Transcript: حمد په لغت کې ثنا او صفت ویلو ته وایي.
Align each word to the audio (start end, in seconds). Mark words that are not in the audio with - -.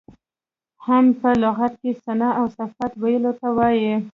حمد 0.85 1.11
په 1.21 1.29
لغت 1.43 1.73
کې 1.81 1.91
ثنا 2.03 2.29
او 2.39 2.45
صفت 2.57 2.91
ویلو 3.01 3.31
ته 3.39 3.47
وایي. 3.57 3.95